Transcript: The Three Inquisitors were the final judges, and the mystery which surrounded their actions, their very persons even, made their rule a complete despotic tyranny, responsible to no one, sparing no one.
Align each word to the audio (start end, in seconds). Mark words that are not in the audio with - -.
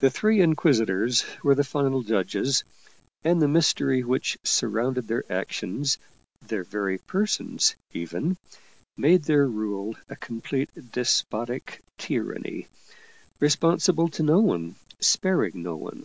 The 0.00 0.10
Three 0.10 0.42
Inquisitors 0.42 1.24
were 1.42 1.54
the 1.54 1.64
final 1.64 2.02
judges, 2.02 2.64
and 3.24 3.40
the 3.40 3.48
mystery 3.48 4.02
which 4.04 4.36
surrounded 4.44 5.08
their 5.08 5.24
actions, 5.32 5.96
their 6.46 6.64
very 6.64 6.98
persons 6.98 7.74
even, 7.94 8.36
made 8.94 9.22
their 9.22 9.48
rule 9.48 9.96
a 10.10 10.16
complete 10.16 10.68
despotic 10.92 11.80
tyranny, 11.96 12.66
responsible 13.40 14.08
to 14.10 14.22
no 14.22 14.40
one, 14.40 14.74
sparing 15.00 15.62
no 15.62 15.76
one. 15.76 16.04